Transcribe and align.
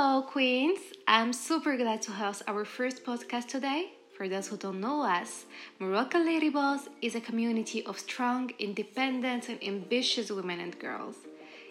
Hello, 0.00 0.22
Queens! 0.22 0.78
I'm 1.08 1.32
super 1.32 1.76
glad 1.76 2.02
to 2.02 2.12
host 2.12 2.44
our 2.46 2.64
first 2.64 3.04
podcast 3.04 3.48
today. 3.48 3.94
For 4.16 4.28
those 4.28 4.46
who 4.46 4.56
don't 4.56 4.80
know 4.80 5.02
us, 5.02 5.44
Moroccan 5.80 6.24
Lady 6.24 6.50
Boss 6.50 6.88
is 7.02 7.16
a 7.16 7.20
community 7.20 7.84
of 7.84 7.98
strong, 7.98 8.52
independent, 8.60 9.48
and 9.48 9.58
ambitious 9.60 10.30
women 10.30 10.60
and 10.60 10.78
girls. 10.78 11.16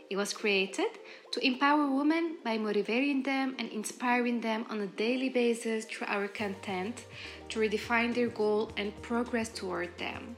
It 0.09 0.17
was 0.17 0.33
created 0.33 0.91
to 1.31 1.47
empower 1.47 1.89
women 1.89 2.35
by 2.43 2.57
motivating 2.57 3.23
them 3.23 3.55
and 3.59 3.69
inspiring 3.69 4.41
them 4.41 4.65
on 4.69 4.81
a 4.81 4.87
daily 4.87 5.29
basis 5.29 5.85
through 5.85 6.07
our 6.07 6.28
content 6.28 7.05
to 7.47 7.62
redefine 7.62 8.13
their 8.13 8.28
goal 8.28 8.73
and 8.75 8.91
progress 9.01 9.47
toward 9.47 9.97
them. 9.97 10.35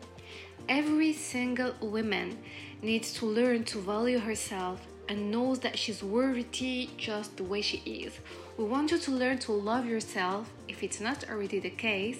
Every 0.68 1.12
single 1.12 1.74
woman 1.82 2.38
needs 2.84 3.14
to 3.14 3.26
learn 3.26 3.64
to 3.64 3.80
value 3.80 4.20
herself 4.20 4.80
and 5.10 5.32
knows 5.32 5.60
that 5.60 5.78
she's 5.78 6.04
worthy 6.04 6.90
just 6.98 7.36
the 7.36 7.44
way 7.44 7.62
she 7.62 7.78
is. 7.78 8.20
We 8.58 8.64
want 8.64 8.92
you 8.92 9.00
to 9.00 9.12
learn 9.12 9.40
to 9.40 9.52
love 9.52 9.86
yourself 9.86 10.50
if 10.68 10.84
it's 10.84 11.02
not 11.02 11.28
already 11.30 11.60
the 11.60 11.72
case. 11.72 12.20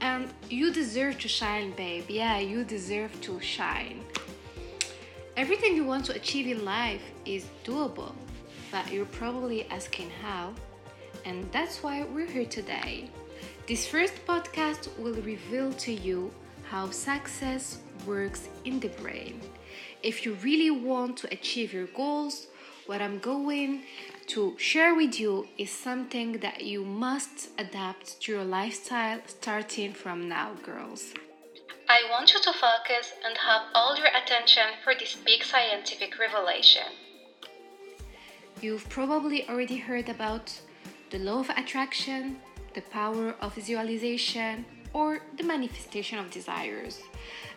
And 0.00 0.28
you 0.48 0.72
deserve 0.72 1.18
to 1.20 1.28
shine, 1.28 1.72
babe. 1.72 2.04
Yeah, 2.08 2.38
you 2.38 2.64
deserve 2.64 3.20
to 3.22 3.40
shine. 3.40 4.04
Everything 5.36 5.74
you 5.74 5.84
want 5.84 6.04
to 6.06 6.14
achieve 6.14 6.46
in 6.46 6.64
life 6.64 7.02
is 7.24 7.46
doable, 7.64 8.12
but 8.70 8.92
you're 8.92 9.06
probably 9.06 9.66
asking 9.70 10.10
how. 10.22 10.54
And 11.24 11.50
that's 11.52 11.82
why 11.82 12.04
we're 12.04 12.26
here 12.26 12.46
today. 12.46 13.10
This 13.66 13.86
first 13.86 14.14
podcast 14.26 14.96
will 14.98 15.14
reveal 15.22 15.72
to 15.72 15.92
you 15.92 16.32
how 16.68 16.90
success 16.90 17.78
works 18.06 18.48
in 18.64 18.80
the 18.80 18.88
brain. 18.88 19.40
If 20.02 20.24
you 20.24 20.34
really 20.42 20.70
want 20.70 21.16
to 21.18 21.32
achieve 21.32 21.72
your 21.72 21.86
goals, 21.86 22.46
what 22.86 23.00
I'm 23.00 23.18
going 23.18 23.82
to 24.28 24.54
share 24.58 24.94
with 24.94 25.18
you 25.20 25.46
is 25.58 25.70
something 25.70 26.38
that 26.38 26.64
you 26.64 26.84
must 26.84 27.50
adapt 27.58 28.20
to 28.22 28.32
your 28.32 28.44
lifestyle 28.44 29.20
starting 29.26 29.92
from 29.92 30.28
now, 30.28 30.54
girls. 30.62 31.14
I 31.88 32.00
want 32.10 32.32
you 32.32 32.40
to 32.40 32.52
focus 32.52 33.12
and 33.24 33.36
have 33.36 33.62
all 33.74 33.96
your 33.96 34.06
attention 34.06 34.64
for 34.82 34.94
this 34.94 35.14
big 35.14 35.44
scientific 35.44 36.18
revelation. 36.18 36.88
You've 38.60 38.88
probably 38.88 39.48
already 39.48 39.76
heard 39.76 40.08
about 40.08 40.58
the 41.10 41.18
law 41.18 41.40
of 41.40 41.50
attraction, 41.50 42.38
the 42.74 42.80
power 42.80 43.34
of 43.40 43.54
visualization, 43.54 44.64
or 44.92 45.20
the 45.36 45.42
manifestation 45.42 46.18
of 46.18 46.30
desires. 46.30 47.00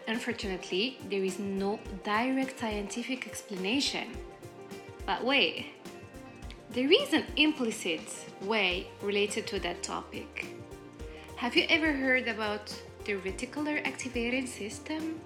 Unfortunately, 0.08 0.98
there 1.10 1.24
is 1.24 1.40
no 1.40 1.80
direct 2.04 2.60
scientific 2.60 3.28
explanation. 3.28 4.08
But 5.06 5.24
wait, 5.24 5.68
there 6.72 6.92
is 6.92 7.14
an 7.14 7.26
implicit 7.38 8.02
way 8.42 8.88
related 9.02 9.48
to 9.48 9.60
that 9.60 9.84
topic. 9.84 10.48
Have 11.38 11.56
you 11.56 11.66
ever 11.70 11.92
heard 11.92 12.28
about 12.28 12.74
the 13.06 13.14
reticular 13.14 13.86
activating 13.86 14.48
system? 14.48 15.20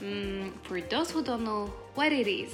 Mm, 0.00 0.52
for 0.62 0.80
those 0.80 1.10
who 1.10 1.22
don't 1.22 1.44
know 1.44 1.72
what 1.94 2.12
it 2.12 2.28
is, 2.28 2.52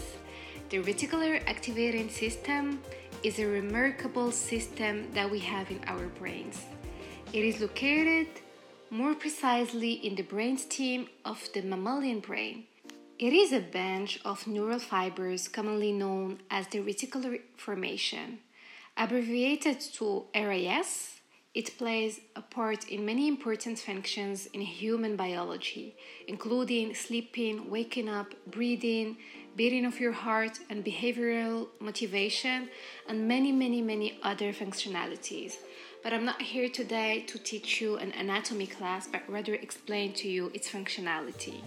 the 0.71 0.79
reticular 0.79 1.43
activating 1.47 2.09
system 2.09 2.81
is 3.23 3.39
a 3.39 3.47
remarkable 3.47 4.31
system 4.33 5.11
that 5.13 5.31
we 5.31 5.39
have 5.39 5.71
in 5.71 5.81
our 5.87 6.07
brains. 6.19 6.65
It 7.33 7.45
is 7.45 7.61
located 7.61 8.29
more 8.93 9.15
precisely 9.15 9.93
in 9.93 10.15
the 10.17 10.23
brainstem 10.23 11.09
of 11.25 11.49
the 11.55 11.63
mammalian 11.63 12.21
brain. 12.21 12.65
It 13.19 13.33
is 13.33 13.51
a 13.51 13.61
bench 13.61 14.21
of 14.23 14.47
neural 14.47 14.79
fibers 14.79 15.49
commonly 15.49 15.93
known 15.93 16.41
as 16.51 16.67
the 16.67 16.81
reticular 16.81 17.41
formation. 17.57 18.41
Abbreviated 18.99 19.81
to 19.95 20.27
RAS, 20.35 21.21
it 21.55 21.79
plays 21.79 22.21
a 22.37 22.43
part 22.43 22.87
in 22.91 23.07
many 23.07 23.29
important 23.29 23.79
functions 23.79 24.45
in 24.53 24.61
human 24.61 25.17
biology, 25.17 25.97
including 26.29 26.95
sleeping, 26.95 27.71
waking 27.71 28.11
up, 28.11 28.35
breathing, 28.47 29.17
beating 29.57 29.87
of 29.87 30.01
your 30.01 30.13
heart, 30.13 30.59
and 30.69 30.85
behavioral 30.85 31.69
motivation, 31.81 32.69
and 33.09 33.27
many, 33.27 33.53
many, 33.53 33.81
many 33.81 34.19
other 34.23 34.53
functionalities. 34.53 35.55
But 36.03 36.13
I'm 36.13 36.25
not 36.25 36.43
here 36.43 36.69
today 36.69 37.25
to 37.29 37.39
teach 37.39 37.81
you 37.81 37.97
an 37.97 38.13
anatomy 38.13 38.67
class, 38.67 39.07
but 39.07 39.23
rather 39.29 39.55
explain 39.55 40.13
to 40.15 40.29
you 40.29 40.51
its 40.55 40.69
functionality. 40.69 41.61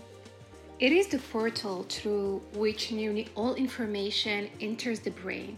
It 0.80 0.92
is 0.92 1.08
the 1.08 1.20
portal 1.20 1.86
through 1.88 2.42
which 2.54 2.92
nearly 2.92 3.30
all 3.36 3.56
information 3.56 4.50
enters 4.60 5.00
the 5.00 5.12
brain 5.12 5.58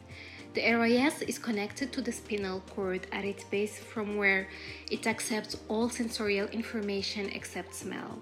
the 0.58 0.74
RAS 0.74 1.22
is 1.22 1.38
connected 1.38 1.94
to 1.94 2.02
the 2.02 2.12
spinal 2.12 2.62
cord 2.74 3.06
at 3.12 3.24
its 3.24 3.44
base 3.44 3.78
from 3.78 4.18
where 4.18 4.48
it 4.90 5.06
accepts 5.06 5.56
all 5.68 5.88
sensorial 5.88 6.48
information 6.48 7.30
except 7.30 7.76
smell. 7.76 8.18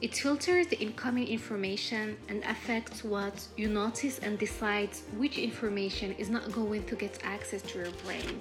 It 0.00 0.14
filters 0.14 0.66
the 0.68 0.80
incoming 0.80 1.28
information 1.28 2.16
and 2.30 2.42
affects 2.44 3.04
what 3.04 3.46
you 3.58 3.68
notice 3.68 4.18
and 4.20 4.38
decides 4.38 5.02
which 5.18 5.36
information 5.36 6.12
is 6.12 6.30
not 6.30 6.50
going 6.52 6.84
to 6.84 6.96
get 6.96 7.18
access 7.22 7.60
to 7.60 7.80
your 7.80 7.90
brain. 8.06 8.40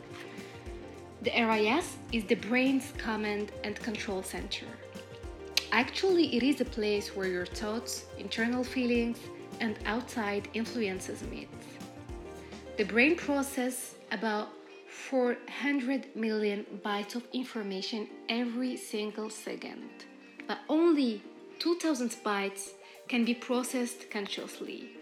The 1.24 1.32
RAS 1.32 1.96
is 2.12 2.26
the 2.26 2.36
brain's 2.36 2.92
command 2.98 3.54
and 3.64 3.78
control 3.80 4.22
center. 4.22 4.66
Actually, 5.72 6.36
it 6.36 6.44
is 6.44 6.60
a 6.60 6.66
place 6.66 7.16
where 7.16 7.28
your 7.28 7.46
thoughts, 7.46 8.08
internal 8.18 8.62
feelings, 8.62 9.20
and 9.62 9.80
outside 9.86 10.50
influences 10.54 11.24
meet. 11.32 11.48
The 12.76 12.84
brain 12.84 13.16
processes 13.16 13.96
about 14.12 14.50
400 14.90 16.14
million 16.14 16.66
bytes 16.84 17.16
of 17.16 17.24
information 17.32 18.10
every 18.28 18.76
single 18.76 19.30
second, 19.30 19.90
but 20.46 20.58
only 20.68 21.24
2000 21.60 22.18
bytes 22.26 22.72
can 23.08 23.24
be 23.24 23.34
processed 23.34 24.12
consciously. 24.12 24.98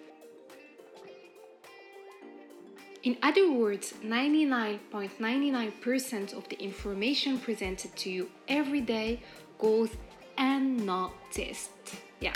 In 3.04 3.18
other 3.24 3.52
words, 3.52 3.96
99.99% 4.04 6.38
of 6.38 6.48
the 6.50 6.62
information 6.62 7.40
presented 7.40 7.96
to 7.96 8.12
you 8.12 8.30
every 8.48 8.82
day 8.82 9.22
goes 9.58 9.90
unnoticed. 10.38 11.72
Yeah. 12.20 12.34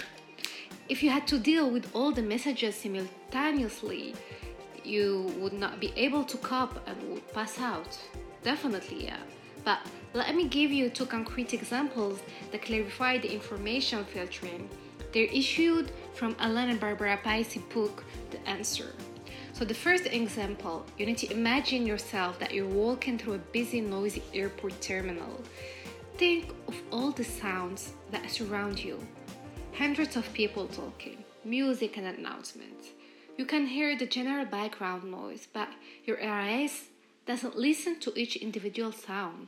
If 0.90 1.04
you 1.04 1.12
had 1.12 1.28
to 1.28 1.38
deal 1.38 1.70
with 1.70 1.88
all 1.94 2.12
the 2.12 2.24
messages 2.24 2.74
simultaneously, 2.76 4.16
you 4.84 5.32
would 5.38 5.54
not 5.54 5.80
be 5.80 5.94
able 5.96 6.24
to 6.24 6.38
cope 6.38 6.80
and 6.88 6.98
would 7.12 7.32
pass 7.32 7.60
out. 7.60 8.00
Definitely, 8.42 9.06
yeah. 9.06 9.20
But 9.64 9.82
let 10.16 10.36
me 10.36 10.48
give 10.48 10.72
you 10.72 10.90
two 10.90 11.06
concrete 11.06 11.54
examples 11.54 12.22
that 12.52 12.64
clarify 12.64 13.20
the 13.20 13.32
information 13.32 14.04
filtering. 14.06 14.68
They're 15.12 15.26
issued 15.26 15.92
from 16.16 16.36
Allan 16.40 16.70
and 16.70 16.80
Barbara 16.80 17.20
Pease 17.24 17.60
book, 17.72 18.04
The 18.32 18.40
Answer. 18.50 18.96
So 19.56 19.64
the 19.64 19.74
first 19.74 20.06
example, 20.08 20.86
you 20.98 21.06
need 21.06 21.18
to 21.20 21.32
imagine 21.32 21.88
yourself 21.88 22.38
that 22.40 22.54
you're 22.54 22.68
walking 22.68 23.18
through 23.18 23.36
a 23.36 23.48
busy, 23.54 23.80
noisy 23.80 24.22
airport 24.34 24.82
terminal. 24.82 25.42
Think 26.18 26.54
of 26.68 26.76
all 26.92 27.12
the 27.12 27.24
sounds 27.24 27.94
that 28.12 28.30
surround 28.30 28.84
you. 28.84 29.00
Hundreds 29.78 30.18
of 30.18 30.34
people 30.34 30.68
talking, 30.68 31.24
music 31.46 31.96
and 31.96 32.06
announcements. 32.06 32.90
You 33.38 33.46
can 33.46 33.66
hear 33.66 33.98
the 33.98 34.06
general 34.06 34.44
background 34.44 35.10
noise, 35.10 35.48
but 35.54 35.70
your 36.04 36.18
RAS 36.18 36.90
doesn't 37.26 37.56
listen 37.56 37.98
to 38.02 38.12
each 38.20 38.36
individual 38.36 38.92
sound. 38.92 39.48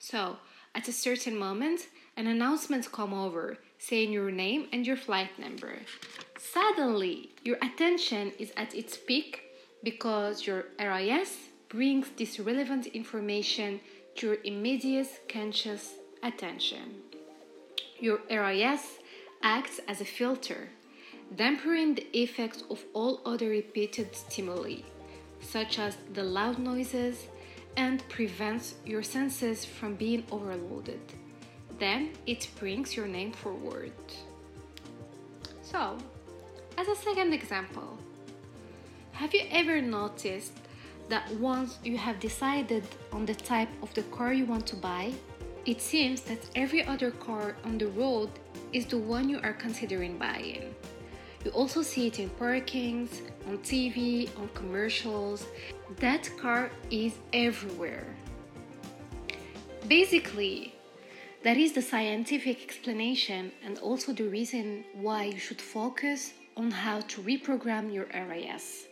So, 0.00 0.38
at 0.74 0.88
a 0.88 0.92
certain 0.92 1.38
moment, 1.38 1.86
an 2.16 2.26
announcement 2.26 2.90
come 2.90 3.14
over 3.14 3.58
saying 3.78 4.12
your 4.12 4.30
name 4.30 4.68
and 4.72 4.86
your 4.86 4.96
flight 4.96 5.38
number. 5.38 5.78
Suddenly, 6.38 7.30
your 7.42 7.56
attention 7.62 8.32
is 8.38 8.52
at 8.56 8.74
its 8.74 8.96
peak 8.96 9.42
because 9.82 10.46
your 10.46 10.66
RAS 10.78 11.36
brings 11.68 12.08
this 12.16 12.38
relevant 12.40 12.86
information 12.86 13.80
to 14.16 14.26
your 14.28 14.36
immediate 14.44 15.20
conscious 15.28 15.94
attention. 16.22 17.02
Your 18.00 18.20
RAS 18.30 18.98
acts 19.42 19.80
as 19.88 20.00
a 20.00 20.04
filter 20.04 20.68
dampening 21.34 21.94
the 21.94 22.06
effects 22.18 22.62
of 22.70 22.84
all 22.94 23.20
other 23.24 23.48
repeated 23.48 24.14
stimuli, 24.14 24.76
such 25.40 25.78
as 25.78 25.96
the 26.14 26.22
loud 26.22 26.58
noises, 26.58 27.26
and 27.76 28.08
prevents 28.08 28.74
your 28.84 29.02
senses 29.02 29.64
from 29.64 29.96
being 29.96 30.24
overloaded. 30.30 31.00
Then 31.78 32.10
it 32.26 32.48
brings 32.58 32.96
your 32.96 33.06
name 33.06 33.32
forward. 33.32 33.92
So, 35.62 35.98
as 36.78 36.88
a 36.88 36.96
second 36.96 37.32
example, 37.32 37.98
have 39.12 39.34
you 39.34 39.42
ever 39.50 39.80
noticed 39.80 40.52
that 41.08 41.30
once 41.36 41.78
you 41.84 41.96
have 41.96 42.20
decided 42.20 42.84
on 43.12 43.26
the 43.26 43.34
type 43.34 43.68
of 43.82 43.92
the 43.94 44.02
car 44.04 44.32
you 44.32 44.46
want 44.46 44.66
to 44.68 44.76
buy, 44.76 45.12
it 45.66 45.80
seems 45.80 46.20
that 46.22 46.38
every 46.54 46.84
other 46.84 47.10
car 47.10 47.56
on 47.64 47.78
the 47.78 47.88
road 47.88 48.30
is 48.72 48.86
the 48.86 48.98
one 48.98 49.28
you 49.28 49.40
are 49.42 49.52
considering 49.52 50.18
buying? 50.18 50.74
You 51.44 51.50
also 51.52 51.82
see 51.82 52.06
it 52.06 52.18
in 52.18 52.30
parkings, 52.30 53.20
on 53.46 53.58
TV, 53.58 54.28
on 54.38 54.48
commercials. 54.54 55.46
That 55.96 56.28
car 56.38 56.70
is 56.90 57.14
everywhere. 57.32 58.06
Basically, 59.88 60.75
that 61.46 61.56
is 61.56 61.74
the 61.74 61.80
scientific 61.80 62.60
explanation 62.60 63.52
and 63.64 63.78
also 63.78 64.12
the 64.12 64.28
reason 64.28 64.84
why 64.94 65.22
you 65.22 65.38
should 65.38 65.62
focus 65.62 66.32
on 66.56 66.72
how 66.72 66.98
to 67.02 67.22
reprogram 67.22 67.94
your 67.94 68.06
RAS 68.12 68.88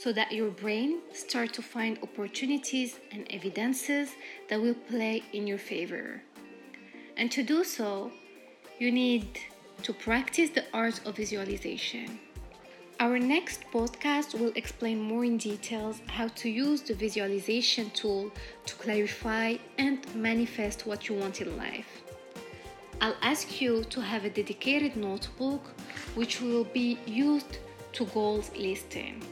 so 0.00 0.10
that 0.10 0.32
your 0.32 0.48
brain 0.48 1.00
start 1.12 1.52
to 1.52 1.60
find 1.60 1.98
opportunities 2.02 3.00
and 3.12 3.26
evidences 3.28 4.12
that 4.48 4.58
will 4.58 4.80
play 4.88 5.22
in 5.34 5.46
your 5.46 5.58
favor. 5.58 6.22
And 7.18 7.30
to 7.32 7.42
do 7.42 7.62
so, 7.62 8.10
you 8.78 8.90
need 8.90 9.38
to 9.82 9.92
practice 9.92 10.48
the 10.48 10.64
art 10.72 11.06
of 11.06 11.16
visualization. 11.16 12.18
Our 13.04 13.18
next 13.18 13.60
podcast 13.70 14.32
will 14.40 14.52
explain 14.54 14.98
more 14.98 15.26
in 15.26 15.36
details 15.36 16.00
how 16.06 16.28
to 16.40 16.48
use 16.48 16.80
the 16.80 16.94
visualization 16.94 17.90
tool 17.90 18.30
to 18.64 18.74
clarify 18.76 19.56
and 19.76 19.98
manifest 20.14 20.86
what 20.86 21.06
you 21.06 21.14
want 21.14 21.42
in 21.42 21.54
life. 21.58 22.02
I'll 23.02 23.20
ask 23.20 23.60
you 23.60 23.84
to 23.90 24.00
have 24.00 24.24
a 24.24 24.30
dedicated 24.30 24.96
notebook 24.96 25.60
which 26.14 26.40
will 26.40 26.64
be 26.64 26.98
used 27.04 27.58
to 27.92 28.06
goals 28.06 28.50
listing. 28.56 29.22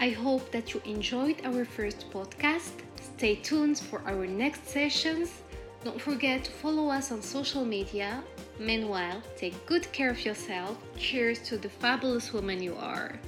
I 0.00 0.08
hope 0.08 0.50
that 0.50 0.72
you 0.72 0.80
enjoyed 0.86 1.44
our 1.44 1.66
first 1.66 2.10
podcast. 2.10 2.72
Stay 3.02 3.34
tuned 3.34 3.78
for 3.78 4.00
our 4.06 4.26
next 4.26 4.66
sessions. 4.66 5.42
Don't 5.84 6.00
forget 6.00 6.44
to 6.44 6.52
follow 6.52 6.88
us 6.88 7.12
on 7.12 7.20
social 7.20 7.66
media. 7.66 8.24
Meanwhile, 8.58 9.22
take 9.36 9.66
good 9.66 9.90
care 9.92 10.10
of 10.10 10.24
yourself. 10.24 10.76
Cheers 10.96 11.40
to 11.48 11.56
the 11.58 11.68
fabulous 11.68 12.32
woman 12.32 12.62
you 12.62 12.76
are. 12.76 13.18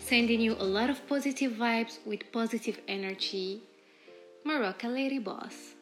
Sending 0.00 0.40
you 0.40 0.54
a 0.54 0.64
lot 0.64 0.90
of 0.90 1.06
positive 1.08 1.52
vibes 1.52 1.98
with 2.06 2.32
positive 2.32 2.80
energy. 2.88 3.62
Moroccan 4.44 4.94
Lady 4.94 5.18
Boss. 5.18 5.74